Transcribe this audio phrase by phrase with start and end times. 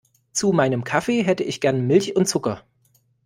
[0.31, 2.63] Zu meinem Kaffee hätte ich gern Milch und Zucker.